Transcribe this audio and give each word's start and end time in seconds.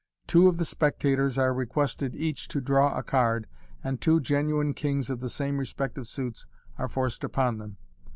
Two 0.25 0.47
of 0.47 0.57
the 0.57 0.65
spectators 0.65 1.37
are 1.37 1.53
re 1.53 1.67
quested 1.67 2.15
each 2.15 2.47
to 2.47 2.59
draw 2.59 2.97
a 2.97 3.03
card, 3.03 3.45
and 3.83 4.01
two 4.01 4.19
genuine 4.19 4.73
kings 4.73 5.11
of 5.11 5.19
the 5.19 5.29
same 5.29 5.59
respective 5.59 6.07
suits 6.07 6.47
are 6.79 6.87
forced 6.89 7.23
upon 7.23 7.59
them. 7.59 7.77